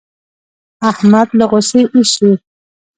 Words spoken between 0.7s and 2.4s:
احمد له غوسې اېشي.